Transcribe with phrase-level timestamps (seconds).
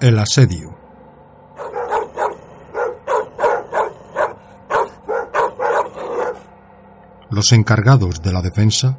[0.00, 0.74] El asedio.
[7.28, 8.98] Los encargados de la defensa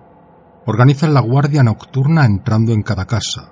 [0.67, 3.51] organizan la guardia nocturna entrando en cada casa.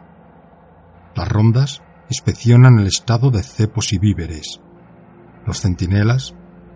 [1.15, 4.61] Las rondas inspeccionan el estado de cepos y víveres.
[5.47, 6.35] Los centinelas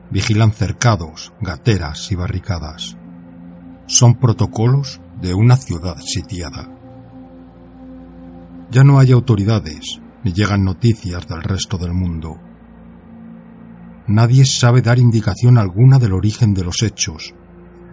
[0.10, 2.98] vigilan cercados, gateras y barricadas.
[3.86, 6.68] Son protocolos de una ciudad sitiada.
[8.71, 12.40] Ya no hay autoridades, ni llegan noticias del resto del mundo.
[14.08, 17.34] Nadie sabe dar indicación alguna del origen de los hechos,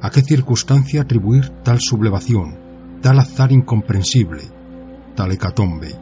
[0.00, 2.58] a qué circunstancia atribuir tal sublevación,
[3.00, 4.42] tal azar incomprensible,
[5.14, 5.94] tal hecatombe.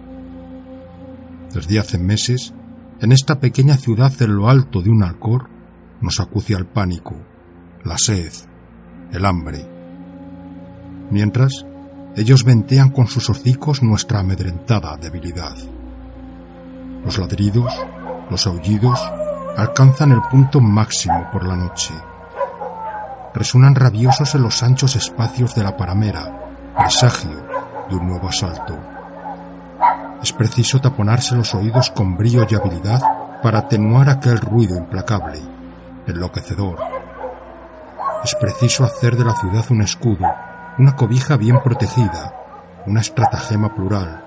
[1.53, 2.55] Desde hace meses,
[3.01, 5.49] en esta pequeña ciudad en lo alto de un alcor,
[6.01, 7.17] nos acucia el pánico,
[7.85, 8.33] la sed,
[9.13, 9.67] el hambre.
[11.11, 11.67] Mientras,
[12.17, 15.57] ellos ventean con sus hocicos nuestra amedrentada debilidad.
[17.09, 17.73] Los ladridos,
[18.29, 19.01] los aullidos,
[19.57, 21.95] alcanzan el punto máximo por la noche
[23.33, 27.47] resuenan rabiosos en los anchos espacios de la paramera, presagio
[27.89, 28.77] de un nuevo asalto.
[30.23, 33.01] Es preciso taponarse los oídos con brío y habilidad
[33.43, 35.41] para atenuar aquel ruido implacable,
[36.07, 36.79] enloquecedor.
[38.23, 40.27] Es preciso hacer de la ciudad un escudo,
[40.77, 42.35] una cobija bien protegida,
[42.85, 44.25] una estratagema plural,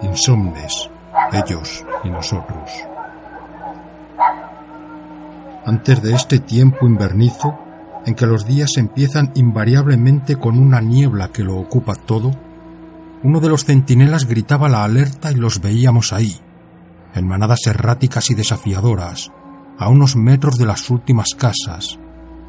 [0.00, 0.88] insomnes,
[1.32, 2.70] ellos y nosotros.
[5.64, 7.58] Antes de este tiempo invernizo,
[8.04, 12.32] en que los días empiezan invariablemente con una niebla que lo ocupa todo,
[13.22, 16.40] uno de los centinelas gritaba la alerta y los veíamos ahí,
[17.14, 19.30] en manadas erráticas y desafiadoras,
[19.78, 21.98] a unos metros de las últimas casas,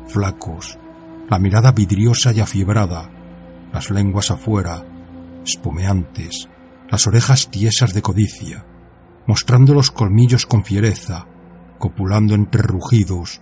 [0.08, 0.80] flacos,
[1.30, 3.10] la mirada vidriosa y afiebrada,
[3.72, 4.84] las lenguas afuera,
[5.46, 6.50] espumeantes,
[6.90, 8.66] las orejas tiesas de codicia,
[9.26, 11.28] mostrando los colmillos con fiereza,
[11.80, 13.42] copulando entre rugidos,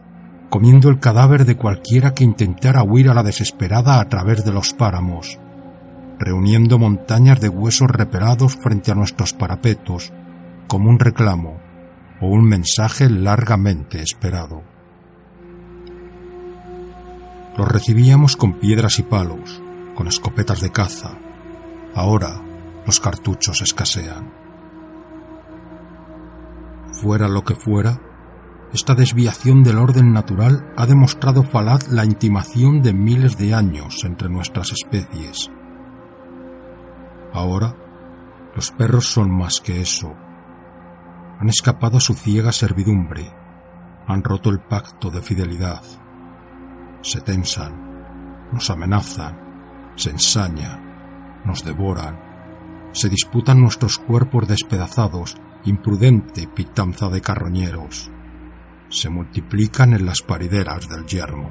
[0.49, 4.73] comiendo el cadáver de cualquiera que intentara huir a la desesperada a través de los
[4.73, 5.39] páramos,
[6.19, 10.11] reuniendo montañas de huesos repelados frente a nuestros parapetos,
[10.67, 11.59] como un reclamo
[12.21, 14.63] o un mensaje largamente esperado.
[17.57, 19.61] Los recibíamos con piedras y palos,
[19.95, 21.17] con escopetas de caza.
[21.93, 22.41] Ahora
[22.85, 24.31] los cartuchos escasean.
[26.93, 27.99] Fuera lo que fuera,
[28.73, 34.29] esta desviación del orden natural ha demostrado falaz la intimación de miles de años entre
[34.29, 35.51] nuestras especies.
[37.33, 37.75] Ahora,
[38.55, 40.15] los perros son más que eso.
[41.39, 43.33] Han escapado a su ciega servidumbre,
[44.07, 45.81] han roto el pacto de fidelidad.
[47.01, 52.30] Se tensan, nos amenazan, se ensañan, nos devoran,
[52.94, 58.12] se disputan nuestros cuerpos despedazados, imprudente pitanza de carroñeros
[58.91, 61.50] se multiplican en las parideras del yermo.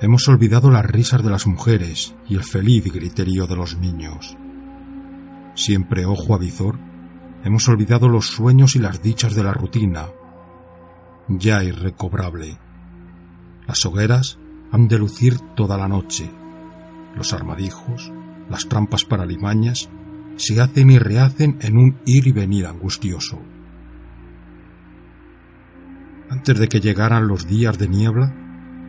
[0.00, 4.36] Hemos olvidado las risas de las mujeres y el feliz griterío de los niños.
[5.54, 6.78] Siempre ojo a visor,
[7.42, 10.06] hemos olvidado los sueños y las dichas de la rutina,
[11.28, 12.58] ya irrecobrable.
[13.66, 14.38] Las hogueras
[14.70, 16.30] han de lucir toda la noche.
[17.16, 18.12] Los armadijos,
[18.50, 19.88] las trampas para limañas,
[20.36, 23.40] se hacen y rehacen en un ir y venir angustioso
[26.30, 28.34] antes de que llegaran los días de niebla,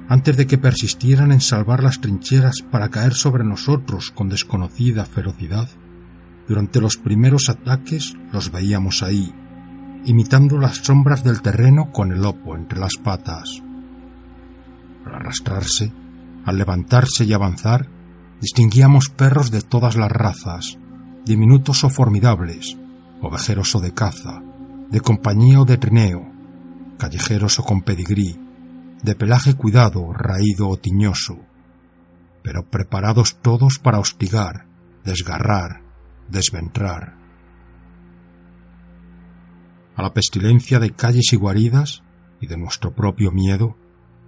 [0.08, 5.70] antes de que persistieran en salvar las trincheras para caer sobre nosotros con desconocida ferocidad,
[6.48, 9.34] durante los primeros ataques los veíamos ahí,
[10.06, 13.62] imitando las sombras del terreno con el opo entre las patas.
[15.06, 15.94] Al arrastrarse,
[16.46, 17.88] al levantarse y avanzar,
[18.42, 20.78] distinguíamos perros de todas las razas,
[21.26, 22.78] diminutos o formidables,
[23.22, 24.42] ovejeros o de caza,
[24.90, 26.32] de compañía o de trineo,
[26.98, 28.40] callejeros o con pedigrí,
[29.04, 31.38] de pelaje cuidado, raído o tiñoso,
[32.44, 34.66] pero preparados todos para hostigar,
[35.04, 35.82] desgarrar,
[36.30, 37.16] desventrar.
[39.96, 42.04] A la pestilencia de calles y guaridas
[42.40, 43.76] y de nuestro propio miedo,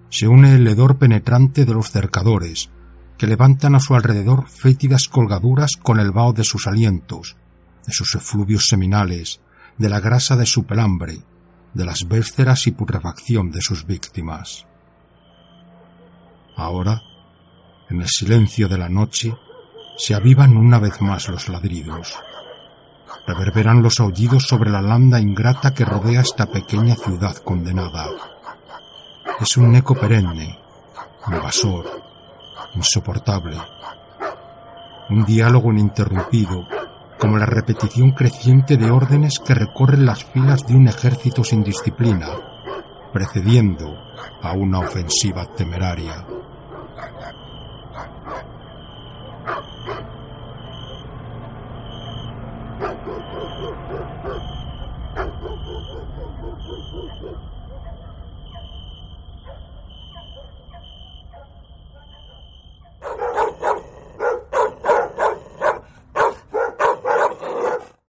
[0.09, 2.69] se une el hedor penetrante de los cercadores,
[3.17, 7.35] que levantan a su alrededor fétidas colgaduras con el vaho de sus alientos,
[7.85, 9.41] de sus efluvios seminales,
[9.77, 11.19] de la grasa de su pelambre,
[11.73, 14.65] de las vísceras y putrefacción de sus víctimas.
[16.55, 17.01] Ahora,
[17.89, 19.33] en el silencio de la noche,
[19.97, 22.15] se avivan una vez más los ladridos.
[23.27, 28.07] Reverberan los aullidos sobre la landa ingrata que rodea esta pequeña ciudad condenada.
[29.39, 30.57] Es un eco perenne,
[31.27, 32.10] invasor,
[32.75, 33.57] insoportable.
[35.09, 36.68] Un diálogo ininterrumpido
[37.19, 42.29] como la repetición creciente de órdenes que recorren las filas de un ejército sin disciplina,
[43.13, 43.95] precediendo
[44.41, 46.25] a una ofensiva temeraria.